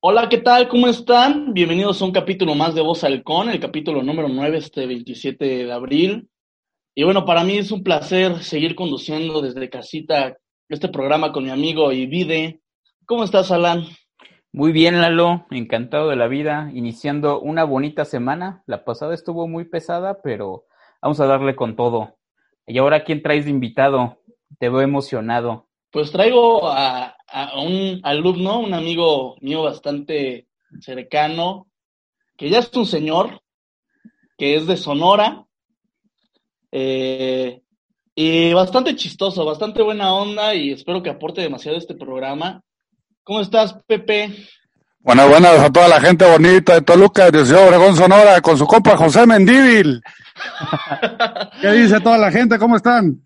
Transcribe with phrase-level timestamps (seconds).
[0.00, 0.68] Hola, ¿qué tal?
[0.68, 1.54] ¿Cómo están?
[1.54, 5.72] Bienvenidos a un capítulo más de Voz Halcón, el capítulo número 9, este 27 de
[5.72, 6.28] abril.
[6.96, 10.36] Y bueno, para mí es un placer seguir conduciendo desde casita
[10.68, 12.60] este programa con mi amigo Ivide.
[13.06, 13.86] ¿Cómo estás, Alan?
[14.54, 18.62] Muy bien, Lalo, encantado de la vida, iniciando una bonita semana.
[18.66, 20.66] La pasada estuvo muy pesada, pero
[21.02, 22.18] vamos a darle con todo.
[22.64, 24.20] Y ahora, ¿quién traes de invitado?
[24.60, 25.66] Te veo emocionado.
[25.90, 30.46] Pues traigo a, a un alumno, un amigo mío bastante
[30.80, 31.66] cercano,
[32.36, 33.42] que ya es un señor,
[34.38, 35.46] que es de Sonora,
[36.70, 37.60] eh,
[38.14, 42.62] y bastante chistoso, bastante buena onda, y espero que aporte demasiado este programa.
[43.24, 44.30] ¿Cómo estás, Pepe?
[45.00, 48.66] Buenas, buenas a toda la gente bonita de Toluca, de Ciudad Obregón, Sonora, con su
[48.66, 50.02] compa José Mendívil.
[51.60, 52.58] ¿Qué dice toda la gente?
[52.58, 53.22] ¿Cómo están?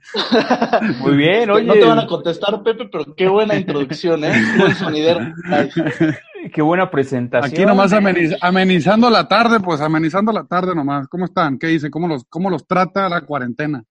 [1.01, 1.65] Muy bien, oye.
[1.65, 4.33] No te van a contestar, Pepe, pero qué buena introducción, ¿eh?
[4.59, 5.21] Buen sonidero.
[5.51, 5.69] Ay.
[6.55, 7.53] Qué buena presentación.
[7.53, 11.09] Aquí nomás ameniz- amenizando la tarde, pues amenizando la tarde nomás.
[11.09, 11.59] ¿Cómo están?
[11.59, 11.91] ¿Qué dice?
[11.91, 13.83] ¿Cómo los, cómo los trata la cuarentena?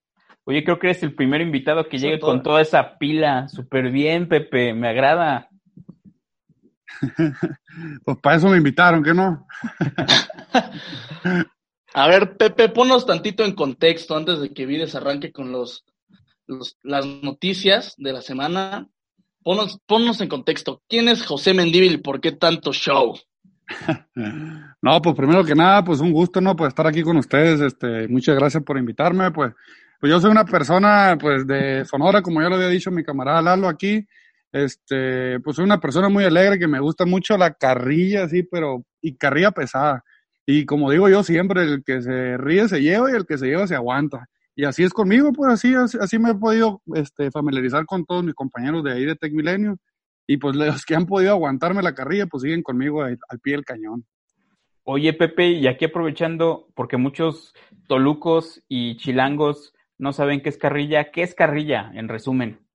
[0.46, 3.50] Oye, creo que eres el primer invitado que llegue con toda esa pila.
[3.50, 5.50] Súper bien, Pepe, me agrada.
[8.04, 9.46] Pues para eso me invitaron, ¿qué no?
[11.94, 15.84] A ver, Pepe, ponnos tantito en contexto antes de que Vides arranque con los,
[16.46, 18.88] los- las noticias de la semana.
[19.44, 20.82] Ponnos, ponnos en contexto.
[20.90, 23.16] ¿Quién es José Mendívil y por qué tanto show?
[24.82, 26.56] No, pues primero que nada, pues un gusto, ¿no?
[26.56, 29.52] Pues estar aquí con ustedes, este, muchas gracias por invitarme, pues,
[30.00, 33.42] pues yo soy una persona, pues, de Sonora, como ya lo había dicho mi camarada
[33.42, 34.06] Lalo aquí,
[34.52, 38.84] este, pues soy una persona muy alegre que me gusta mucho la carrilla, sí, pero,
[39.02, 40.04] y carrilla pesada,
[40.46, 43.48] y como digo yo siempre, el que se ríe se lleva y el que se
[43.48, 47.32] lleva se aguanta, y así es conmigo, pues así, así, así me he podido, este,
[47.32, 49.78] familiarizar con todos mis compañeros de ahí de Tech Milenio,
[50.28, 53.66] y pues los que han podido aguantarme la carrilla, pues siguen conmigo al pie del
[53.66, 54.06] cañón.
[54.90, 57.54] Oye, Pepe, y aquí aprovechando, porque muchos
[57.88, 61.12] tolucos y chilangos no saben qué es carrilla.
[61.12, 62.67] ¿Qué es carrilla, en resumen?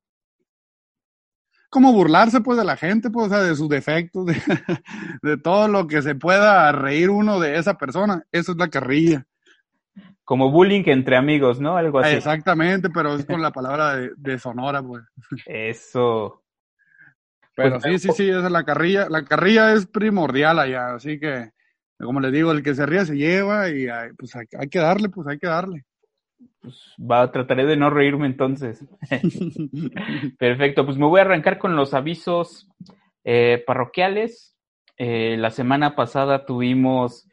[1.73, 4.35] Como burlarse pues de la gente, pues, o sea, de sus defectos, de,
[5.23, 8.23] de todo lo que se pueda reír uno de esa persona.
[8.31, 9.25] Eso es la carrilla.
[10.23, 11.79] Como bullying entre amigos, ¿no?
[11.79, 12.15] Algo así.
[12.15, 15.03] Exactamente, pero es con la palabra de, de Sonora, pues.
[15.47, 16.45] Eso.
[17.57, 19.09] Pero Pues, sí, sí, sí, esa es la carrilla.
[19.09, 21.53] La carrilla es primordial allá, así que,
[21.99, 23.87] como les digo, el que se ríe se lleva y
[24.19, 25.87] pues hay, hay que darle, pues hay que darle.
[26.61, 28.85] Pues va, trataré de no reírme entonces.
[30.39, 32.69] Perfecto, pues me voy a arrancar con los avisos
[33.25, 34.57] eh, parroquiales.
[34.97, 37.29] Eh, la semana pasada tuvimos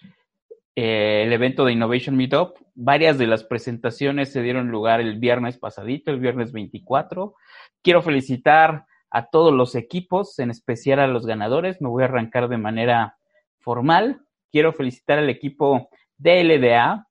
[0.75, 2.56] eh, el evento de Innovation Meetup.
[2.74, 7.36] Varias de las presentaciones se dieron lugar el viernes pasadito, el viernes 24.
[7.84, 11.81] Quiero felicitar a todos los equipos, en especial a los ganadores.
[11.81, 13.18] Me voy a arrancar de manera
[13.59, 14.22] formal.
[14.52, 17.09] Quiero felicitar al equipo de LDA,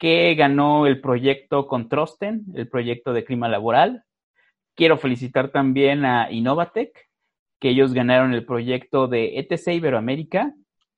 [0.00, 4.04] que ganó el proyecto con Trosten, el proyecto de clima laboral.
[4.74, 6.90] Quiero felicitar también a Innovatec,
[7.60, 10.54] que ellos ganaron el proyecto de ETC Iberoamérica.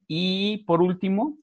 [0.07, 1.37] Y por último,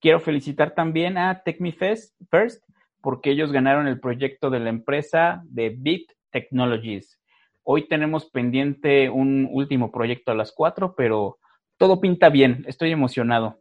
[0.00, 2.64] quiero felicitar también a TechMeFest First,
[3.00, 7.20] porque ellos ganaron el proyecto de la empresa de Bit Technologies.
[7.62, 11.38] Hoy tenemos pendiente un último proyecto a las cuatro, pero
[11.76, 12.64] todo pinta bien.
[12.66, 13.60] Estoy emocionado.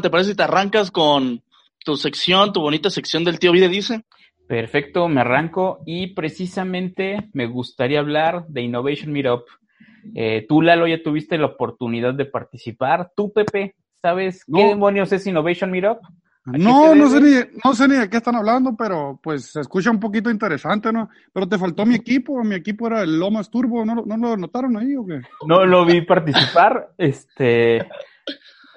[0.00, 1.42] ¿te parece te arrancas con
[1.84, 4.02] tu sección, tu bonita sección del tío Vide dice?
[4.48, 9.44] Perfecto, me arranco y precisamente me gustaría hablar de Innovation Meetup.
[10.14, 13.10] Eh, tú, Lalo, ya tuviste la oportunidad de participar.
[13.16, 14.58] Tú, Pepe, ¿sabes No.
[14.58, 15.98] qué demonios es Innovation Meetup?
[16.46, 17.32] ¿A qué No, no sé, ni,
[17.64, 21.08] no sé ni de qué están hablando, pero pues se escucha un poquito interesante, ¿no?
[21.32, 24.36] Pero te faltó mi equipo, mi equipo era el Lomas Turbo, ¿no, lo- no lo
[24.36, 25.22] notaron ahí o qué?
[25.48, 26.90] No lo vi participar.
[26.98, 27.88] Este,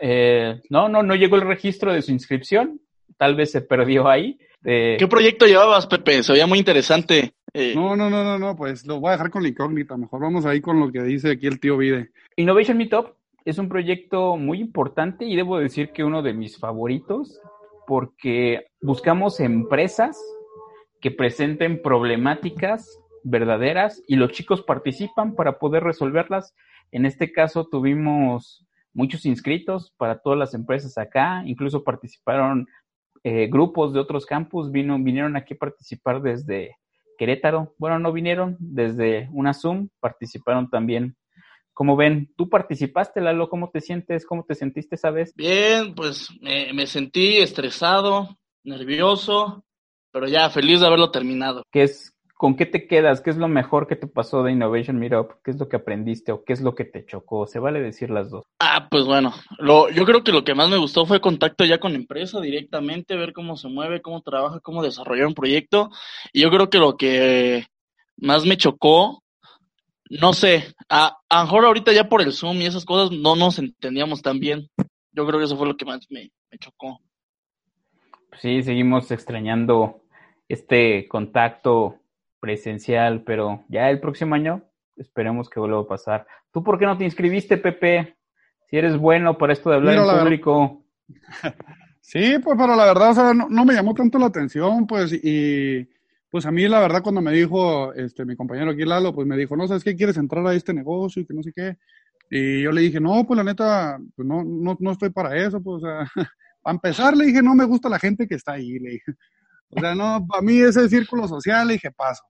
[0.02, 2.80] eh, no, no, no llegó el registro de su inscripción.
[3.18, 4.38] Tal vez se perdió ahí.
[4.64, 6.24] Eh, ¿Qué proyecto llevabas, Pepe?
[6.24, 7.34] Se veía muy interesante.
[7.54, 10.22] Eh, No, no, no, no, no, pues lo voy a dejar con la incógnita, mejor
[10.22, 12.12] vamos ahí con lo que dice aquí el tío Vide.
[12.36, 13.16] Innovation Meetup
[13.46, 17.40] es un proyecto muy importante y debo decir que uno de mis favoritos.
[17.88, 20.22] porque buscamos empresas
[21.00, 26.54] que presenten problemáticas verdaderas y los chicos participan para poder resolverlas.
[26.92, 32.68] En este caso tuvimos muchos inscritos para todas las empresas acá, incluso participaron
[33.24, 36.78] eh, grupos de otros campus, vino, vinieron aquí a participar desde
[37.18, 37.74] Querétaro.
[37.78, 41.16] Bueno, no vinieron, desde una Zoom participaron también.
[41.74, 44.26] Como ven, tú participaste, Lalo, ¿cómo te sientes?
[44.26, 45.34] ¿Cómo te sentiste esa vez?
[45.36, 49.64] Bien, pues me sentí estresado, nervioso,
[50.12, 51.64] pero ya feliz de haberlo terminado.
[51.72, 53.22] ¿Qué es, ¿Con qué te quedas?
[53.22, 55.42] ¿Qué es lo mejor que te pasó de Innovation Meetup?
[55.44, 57.48] ¿Qué es lo que aprendiste o qué es lo que te chocó?
[57.48, 58.46] Se vale decir las dos.
[58.60, 61.80] Ah, pues bueno, lo, yo creo que lo que más me gustó fue contacto ya
[61.80, 65.90] con empresa directamente, ver cómo se mueve, cómo trabaja, cómo desarrollar un proyecto.
[66.32, 67.66] Y yo creo que lo que
[68.18, 69.24] más me chocó,
[70.12, 73.36] no sé, a, a lo mejor ahorita ya por el Zoom y esas cosas no
[73.36, 74.70] nos entendíamos tan bien.
[75.12, 77.00] Yo creo que eso fue lo que más me, me chocó.
[78.40, 80.04] Sí, seguimos extrañando
[80.48, 82.00] este contacto
[82.40, 84.64] presencial, pero ya el próximo año
[84.96, 86.28] esperemos que vuelva a pasar.
[86.52, 88.18] ¿Tú por qué no te inscribiste, Pepe?
[88.70, 90.84] Si eres bueno para esto de hablar en público.
[92.08, 95.90] Sí, pues pero la verdad, o sea, no, me llamó tanto la atención, pues, y
[96.30, 99.36] pues a mí la verdad cuando me dijo, este, mi compañero aquí Lalo, pues me
[99.36, 99.94] dijo, no, ¿sabes qué?
[99.94, 101.22] ¿Quieres entrar a este negocio?
[101.22, 101.76] Y que no sé qué.
[102.30, 105.62] Y yo le dije, no, pues la neta, pues no, no, no estoy para eso,
[105.62, 106.08] pues, o sea,
[106.62, 109.14] para empezar le dije, no me gusta la gente que está ahí, le dije.
[109.70, 112.24] O sea, no, para mí ese círculo social, le dije, paso.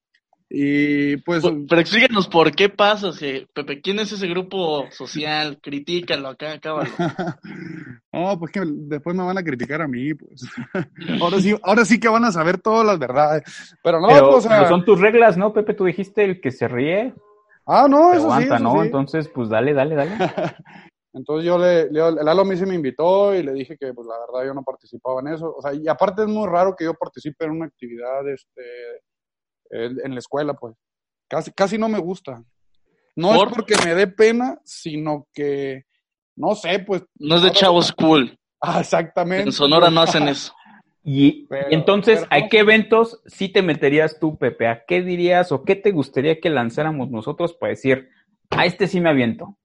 [0.49, 1.43] Y pues.
[1.43, 3.11] Pero explíquenos por qué pasa,
[3.53, 3.81] Pepe.
[3.81, 5.59] ¿Quién es ese grupo social?
[5.61, 6.89] Critícalo acá, acábalo.
[8.13, 10.45] no, pues que después me van a criticar a mí, pues.
[11.21, 13.43] ahora sí, ahora sí que van a saber todas las verdades.
[13.83, 15.73] Pero no, pues, son tus reglas, ¿no, Pepe?
[15.73, 17.13] Tú dijiste el que se ríe.
[17.65, 18.81] Ah, no, eso aguanta, sí, ¿no?
[18.81, 20.11] Entonces, pues dale, dale, dale.
[21.17, 23.93] Entonces yo le, le, el Alo a mí se me invitó y le dije que
[23.93, 25.53] pues la verdad yo no participaba en eso.
[25.55, 28.63] O sea, y aparte es muy raro que yo participe en una actividad este,
[29.69, 30.75] en la escuela, pues.
[31.27, 32.43] Casi, casi no me gusta.
[33.15, 35.85] No es porque me dé pena, sino que,
[36.35, 37.03] no sé, pues.
[37.15, 38.37] No es de chavos cool.
[38.61, 39.43] Ah, exactamente.
[39.43, 40.53] En Sonora no hacen eso.
[41.03, 44.67] Y, entonces, ¿a qué eventos sí te meterías tú, Pepe?
[44.67, 48.09] ¿A qué dirías o qué te gustaría que lanzáramos nosotros para decir,
[48.49, 49.57] a este sí me aviento?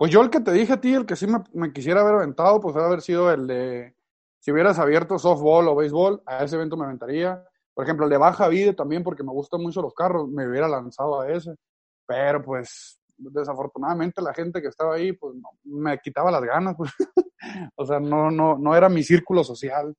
[0.00, 2.14] Pues yo el que te dije a ti, el que sí me, me quisiera haber
[2.14, 3.94] aventado, pues debe haber sido el de,
[4.38, 7.44] si hubieras abierto softball o béisbol, a ese evento me aventaría.
[7.74, 10.68] Por ejemplo, el de baja vida también, porque me gustan mucho los carros, me hubiera
[10.68, 11.54] lanzado a ese.
[12.06, 16.76] Pero pues, desafortunadamente la gente que estaba ahí, pues me quitaba las ganas.
[16.78, 16.92] Pues.
[17.76, 19.94] o sea, no, no, no era mi círculo social.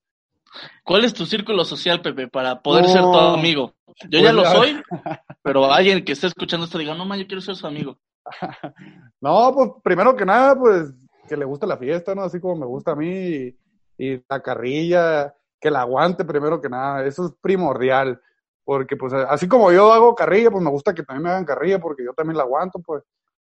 [0.84, 3.76] ¿Cuál es tu círculo social, Pepe, para poder ser tu amigo?
[4.10, 4.82] Yo ya pues lo soy,
[5.44, 8.00] pero alguien que esté escuchando esto diga, no, man, yo quiero ser su amigo.
[9.22, 10.92] no, pues primero que nada, pues
[11.28, 12.24] que le guste la fiesta, ¿no?
[12.24, 13.56] Así como me gusta a mí
[13.98, 18.20] y la carrilla que la aguante primero que nada, eso es primordial,
[18.64, 21.80] porque pues así como yo hago carrilla, pues me gusta que también me hagan carrilla
[21.80, 23.04] porque yo también la aguanto, pues.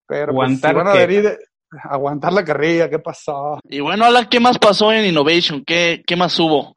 [0.07, 1.37] Pero pues, aguantar a
[1.85, 3.61] aguantar la carrilla, ¿qué pasó?
[3.65, 5.65] Y bueno, Alan, ¿qué más pasó en Innovation?
[5.65, 6.77] ¿Qué, qué más hubo?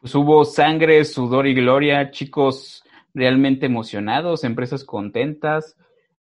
[0.00, 5.76] Pues hubo sangre, sudor y gloria, chicos realmente emocionados, empresas contentas.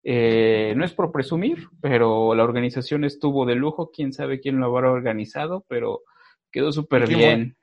[0.04, 4.66] Eh, no es por presumir, pero la organización estuvo de lujo, quién sabe quién lo
[4.66, 6.02] habrá organizado, pero
[6.50, 7.56] quedó súper bien.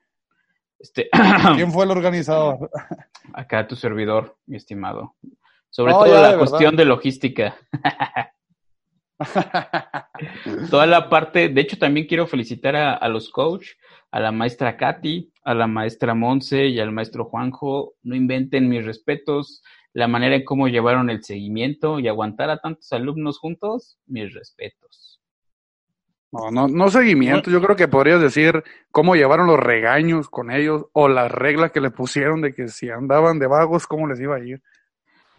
[0.80, 1.10] Este,
[1.56, 2.70] ¿Quién fue el organizador?
[3.34, 5.16] Acá tu servidor, mi estimado.
[5.70, 7.56] Sobre todo la cuestión de logística.
[10.70, 13.72] Toda la parte, de hecho también quiero felicitar a, los coach,
[14.16, 17.96] a la maestra Katy, a la maestra Monse y al maestro Juanjo.
[18.02, 22.94] No inventen mis respetos, la manera en cómo llevaron el seguimiento y aguantar a tantos
[22.94, 25.20] alumnos juntos, mis respetos.
[26.32, 27.52] No, no, no seguimiento.
[27.52, 31.82] Yo creo que podrías decir cómo llevaron los regaños con ellos o las reglas que
[31.82, 34.62] le pusieron de que si andaban de vagos, cómo les iba a ir.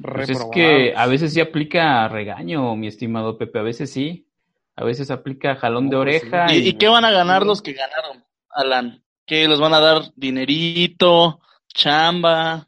[0.02, 3.59] Pues es que a veces sí aplica regaño, mi estimado Pepe.
[3.59, 4.28] A veces sí.
[4.75, 6.52] A veces aplica jalón de oreja.
[6.52, 8.25] ¿Y, qué van a ganar los que ganaron,
[8.57, 9.03] Alan?
[9.27, 10.03] ¿Qué les van a dar?
[10.17, 11.41] ¿Dinerito?
[11.69, 12.67] ¿Chamba?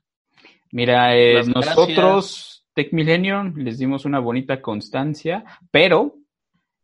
[0.71, 6.17] Mira, eh, nosotros, Tech Millennium, les dimos una bonita constancia, pero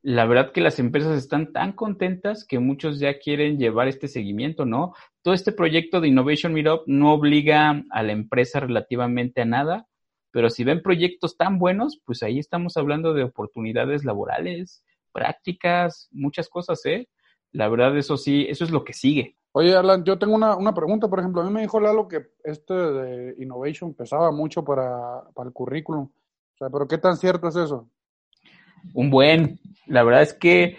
[0.01, 4.65] la verdad que las empresas están tan contentas que muchos ya quieren llevar este seguimiento,
[4.65, 4.95] ¿no?
[5.21, 9.87] Todo este proyecto de Innovation Meetup no obliga a la empresa relativamente a nada,
[10.31, 14.83] pero si ven proyectos tan buenos, pues ahí estamos hablando de oportunidades laborales,
[15.13, 17.07] prácticas, muchas cosas, ¿eh?
[17.55, 19.37] La verdad, eso sí, eso es lo que sigue.
[19.53, 22.27] Oye, Alan, yo tengo una, una pregunta, por ejemplo, a mí me dijo Lalo que
[22.45, 26.05] este de Innovation pesaba mucho para, para el currículum.
[26.05, 27.89] O sea, pero ¿qué tan cierto es eso?
[28.93, 29.59] un buen.
[29.87, 30.77] La verdad es que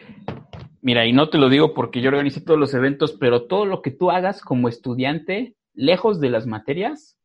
[0.86, 3.82] Mira, y no te lo digo porque yo organizo todos los eventos, pero todo lo
[3.82, 7.17] que tú hagas como estudiante, lejos de las materias,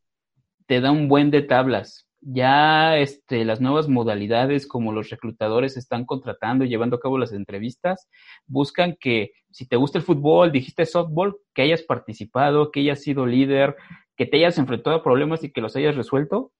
[0.64, 2.08] te da un buen de tablas.
[2.22, 7.32] Ya este, las nuevas modalidades, como los reclutadores están contratando y llevando a cabo las
[7.32, 8.08] entrevistas,
[8.46, 13.24] buscan que si te gusta el fútbol, dijiste softball, que hayas participado, que hayas sido
[13.24, 13.76] líder,
[14.16, 16.52] que te hayas enfrentado a problemas y que los hayas resuelto.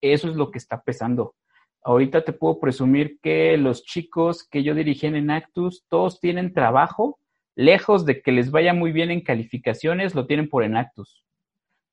[0.00, 1.34] Eso es lo que está pesando.
[1.82, 7.20] Ahorita te puedo presumir que los chicos que yo dirigí en Actus, todos tienen trabajo,
[7.54, 11.25] lejos de que les vaya muy bien en calificaciones, lo tienen por Enactus.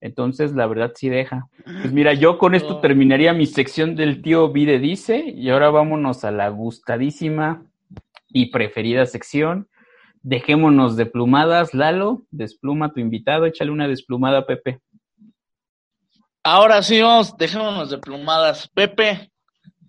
[0.03, 1.48] Entonces, la verdad sí deja.
[1.63, 6.25] Pues mira, yo con esto terminaría mi sección del tío Vide Dice y ahora vámonos
[6.25, 7.63] a la gustadísima
[8.27, 9.69] y preferida sección.
[10.22, 14.81] Dejémonos de plumadas, Lalo, despluma a tu invitado, échale una desplumada, Pepe.
[16.43, 18.67] Ahora sí, vamos, dejémonos de plumadas.
[18.74, 19.31] Pepe,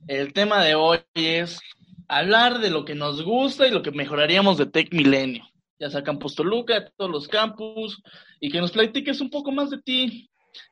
[0.07, 1.59] el tema de hoy es
[2.07, 5.43] hablar de lo que nos gusta y lo que mejoraríamos de Tech Milenio.
[5.79, 8.03] Ya sea Campus Toluca, de todos los campus,
[8.41, 10.31] y que nos platiques un poco más de ti,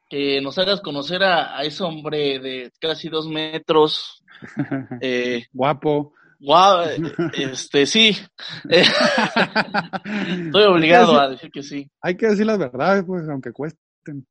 [0.09, 4.18] que nos hagas conocer a, ese hombre de casi dos metros.
[5.00, 6.14] Eh, Guapo.
[6.40, 6.88] Guau,
[7.35, 8.16] este, sí.
[8.68, 11.88] Estoy obligado a decir que sí.
[12.00, 14.26] Hay que decir las verdades, pues, aunque cuesten.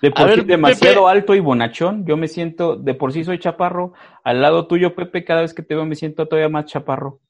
[0.00, 2.04] De por sí demasiado alto y bonachón.
[2.06, 3.92] Yo me siento, de por sí soy chaparro.
[4.24, 7.20] Al lado tuyo, Pepe, cada vez que te veo me siento todavía más chaparro.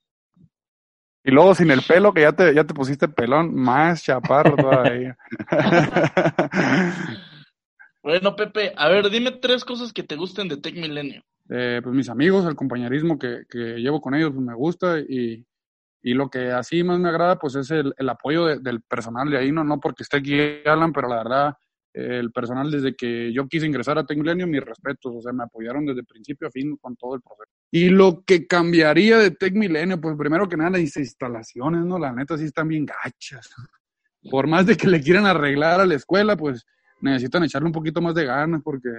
[1.23, 5.17] Y luego sin el pelo, que ya te, ya te pusiste pelón, más chaparro todavía.
[8.03, 11.23] bueno, Pepe, a ver, dime tres cosas que te gusten de Tech Milenio.
[11.51, 15.45] Eh, pues mis amigos, el compañerismo que, que llevo con ellos, pues me gusta y,
[16.03, 19.37] y lo que así más me agrada, pues es el, el apoyo del personal de
[19.37, 21.55] ahí, no, no porque esté aquí Alan, pero la verdad,
[21.93, 25.85] el personal desde que yo quise ingresar a Tecmilenio, mis respetos, o sea, me apoyaron
[25.85, 27.51] desde principio a fin con todo el proceso.
[27.71, 31.99] Y lo que cambiaría de Tecmilenio, pues primero que nada, las instalaciones, ¿no?
[31.99, 33.51] La neta sí están bien gachas.
[34.31, 36.67] Por más de que le quieran arreglar a la escuela, pues
[37.01, 38.91] necesitan echarle un poquito más de ganas porque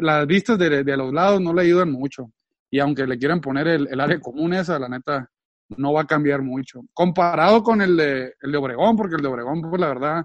[0.00, 2.32] las vistas de, de, los lados no le ayudan mucho.
[2.70, 5.30] Y aunque le quieran poner el, el área común esa, la neta,
[5.76, 6.80] no va a cambiar mucho.
[6.92, 10.24] Comparado con el de, el de Obregón, porque el de Obregón, pues la verdad,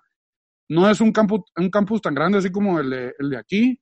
[0.69, 3.79] no es un campus, un campus tan grande así como el de, el de aquí,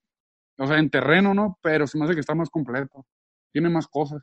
[0.58, 1.58] o sea, en terreno, ¿no?
[1.62, 3.06] Pero se me hace que está más completo,
[3.52, 4.22] tiene más cosas.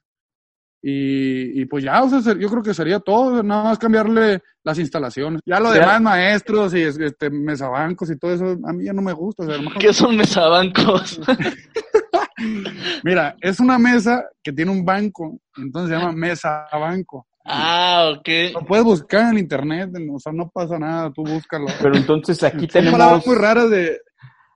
[0.80, 4.78] Y, y pues ya, o sea, yo creo que sería todo, nada más cambiarle las
[4.78, 5.40] instalaciones.
[5.44, 9.12] Ya lo demás, maestros y este, mesabancos y todo eso, a mí ya no me
[9.12, 9.42] gusta.
[9.42, 11.20] O sea, ¿Qué son mesabancos?
[13.04, 17.26] Mira, es una mesa que tiene un banco, entonces se llama mesa banco.
[17.50, 18.28] Ah, ok.
[18.52, 21.67] Lo puedes buscar en internet, o sea, no pasa nada, tú búscalo.
[21.83, 23.26] Pero entonces aquí tenemos...
[23.26, 24.00] muy raras de...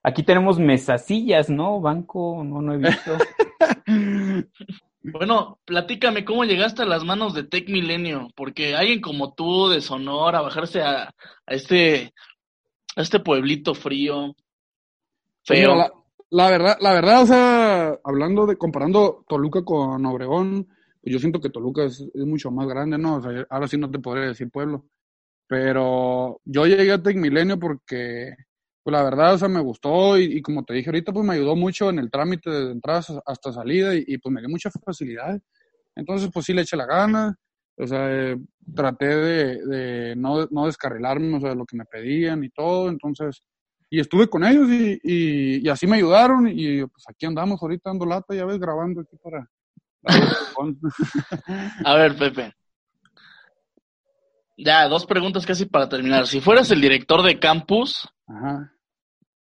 [0.04, 1.80] Aquí tenemos mesasillas, ¿no?
[1.80, 3.16] Banco, no, no he visto.
[5.04, 8.28] bueno, platícame, ¿cómo llegaste a las manos de Tech Milenio?
[8.34, 12.12] Porque alguien como tú, de Sonora, bajarse a, a este,
[12.96, 14.34] a este pueblito frío,
[15.44, 15.76] feo.
[15.76, 15.92] la,
[16.30, 20.66] la, verdad, la verdad, o sea, hablando de, comparando Toluca con Obregón,
[21.10, 23.16] yo siento que Toluca es, mucho más grande, ¿no?
[23.16, 24.86] O sea, ahora sí no te podría decir pueblo.
[25.48, 28.34] Pero yo llegué a Tecmilenio porque,
[28.82, 31.56] pues la verdad, o sea, me gustó y, como te dije ahorita, pues me ayudó
[31.56, 35.40] mucho en el trámite de entrada hasta salida y, pues me dio mucha facilidad.
[35.96, 37.36] Entonces, pues sí le eché la gana,
[37.76, 38.38] o sea, eh,
[38.74, 42.88] traté de, de no, no descarrilarme, o sea, de lo que me pedían y todo,
[42.88, 43.42] entonces,
[43.90, 47.90] y estuve con ellos y, y, y así me ayudaron y pues aquí andamos ahorita
[47.90, 49.46] dando lata, ya ves, grabando aquí para,
[51.84, 52.54] A ver, Pepe.
[54.56, 56.26] Ya, dos preguntas casi para terminar.
[56.26, 58.08] Si fueras el director de campus,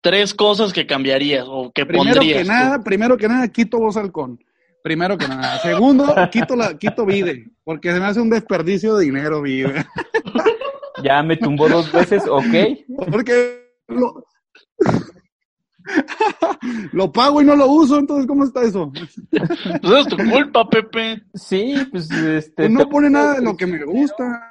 [0.00, 2.42] tres cosas que cambiarías o que primero pondrías.
[2.42, 4.38] Que nada, primero que nada, quito voz halcón.
[4.82, 5.58] Primero que nada.
[5.60, 9.86] Segundo, quito la, quito Vide, porque se me hace un desperdicio de dinero, Vide.
[11.02, 12.54] Ya me tumbó dos veces, ok.
[13.10, 14.24] Porque lo,
[16.92, 18.92] lo pago y no lo uso, entonces ¿cómo está eso?
[19.30, 21.22] Pues es tu culpa, Pepe.
[21.34, 22.54] Sí, pues este.
[22.54, 24.50] Pues no pone nada de lo que me gusta.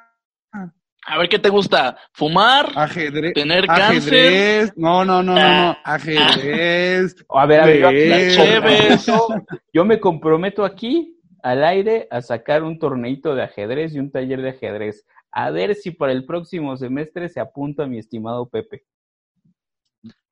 [1.06, 4.74] A ver qué te gusta, fumar, ajedrez, tener ajedrez, cáncer.
[4.78, 5.82] No, no, no, no, no, ah.
[5.84, 7.16] ajedrez.
[7.28, 9.28] A ver, a ver, yo,
[9.74, 14.42] yo me comprometo aquí al aire a sacar un torneito de ajedrez y un taller
[14.42, 15.06] de ajedrez.
[15.30, 18.86] A ver si para el próximo semestre se apunta mi estimado Pepe.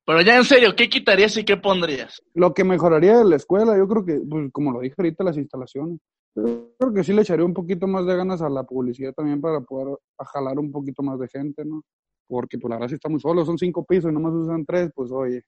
[0.04, 2.22] Pero ya en serio, ¿qué quitarías y qué pondrías?
[2.34, 5.36] Lo que mejoraría de la escuela, yo creo que, pues, como lo dije ahorita, las
[5.36, 6.00] instalaciones.
[6.34, 9.40] Yo creo que sí le echaría un poquito más de ganas a la publicidad también
[9.40, 9.96] para poder
[10.32, 11.82] jalar un poquito más de gente, ¿no?
[12.26, 14.90] Porque pues la verdad sí está muy solo, son cinco pisos y nomás usan tres,
[14.94, 15.42] pues oye.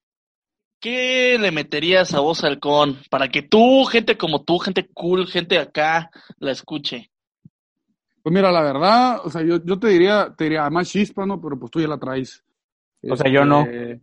[0.78, 5.58] ¿Qué le meterías a vos, Halcón, para que tú, gente como tú, gente cool, gente
[5.58, 7.10] acá, la escuche?
[8.22, 11.40] Pues mira, la verdad, o sea, yo, yo te diría, te diría más chispa, ¿no?
[11.40, 12.44] Pero pues tú ya la traes.
[13.08, 13.62] O sea, yo no.
[13.62, 14.02] Este,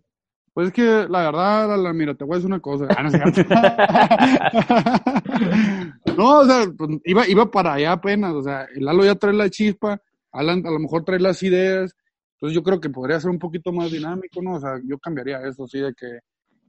[0.53, 2.85] Pues es que la verdad, la, la- mira, te voy a decir una cosa.
[2.97, 3.09] Ah, no,
[6.17, 8.33] no, o sea, pues, iba, iba para allá apenas.
[8.33, 11.95] O sea, el Lalo ya trae la chispa, Alan a lo mejor trae las ideas.
[12.35, 14.55] Entonces yo creo que podría ser un poquito más dinámico, ¿no?
[14.55, 16.19] O sea, yo cambiaría eso, sí, de que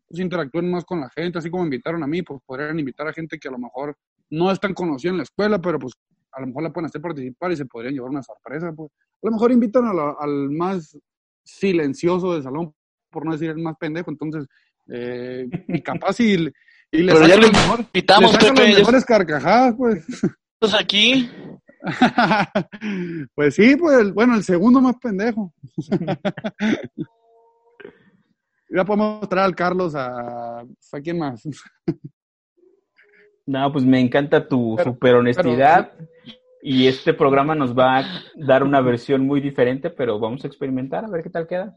[0.09, 3.13] pues, interactúen más con la gente, así como invitaron a mí, pues podrían invitar a
[3.13, 3.97] gente que a lo mejor
[4.31, 5.95] no es tan conocida en la escuela, pero pues
[6.33, 8.91] a lo mejor la pueden hacer participar y se podrían llevar una sorpresa, pues.
[9.23, 10.97] A lo mejor invitan a la- al más
[11.45, 12.75] silencioso del salón,
[13.13, 14.47] por no decir el más pendejo, entonces,
[14.89, 16.49] eh, y capaz y,
[16.91, 18.75] y le sacan lo las mejor- le sacan Pepe.
[18.77, 20.05] mejores carcajadas, pues.
[20.61, 21.31] estás aquí.
[23.35, 25.53] pues sí, pues, bueno, el segundo más pendejo.
[28.71, 31.43] ya podemos traer al Carlos a, a quién más.
[33.47, 35.93] No, pues me encanta tu Pero- super honestidad
[36.63, 38.05] y este programa nos va a
[38.37, 41.75] dar una versión muy diferente, pero vamos a experimentar a ver qué tal queda.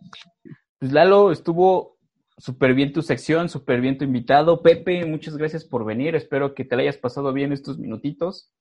[0.86, 1.98] Pues Lalo, estuvo
[2.38, 4.62] súper bien tu sección, súper bien tu invitado.
[4.62, 6.14] Pepe, muchas gracias por venir.
[6.14, 8.52] Espero que te la hayas pasado bien estos minutitos.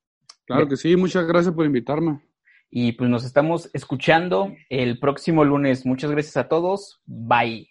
[0.47, 2.19] Claro que sí, muchas gracias por invitarme.
[2.71, 5.85] Y pues nos estamos escuchando el próximo lunes.
[5.85, 6.99] Muchas gracias a todos.
[7.05, 7.69] Bye.